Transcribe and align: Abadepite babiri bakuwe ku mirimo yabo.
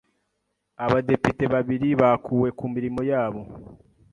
Abadepite 0.85 1.43
babiri 1.53 1.89
bakuwe 2.01 2.47
ku 2.57 2.65
mirimo 2.73 3.01
yabo. 3.11 3.41